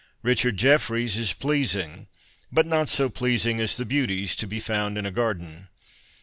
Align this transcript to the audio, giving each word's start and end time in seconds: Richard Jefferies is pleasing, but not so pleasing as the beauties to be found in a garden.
Richard 0.23 0.57
Jefferies 0.57 1.15
is 1.15 1.31
pleasing, 1.33 2.07
but 2.51 2.65
not 2.65 2.89
so 2.89 3.07
pleasing 3.07 3.61
as 3.61 3.77
the 3.77 3.85
beauties 3.85 4.35
to 4.37 4.47
be 4.47 4.59
found 4.59 4.97
in 4.97 5.05
a 5.05 5.11
garden. 5.11 5.67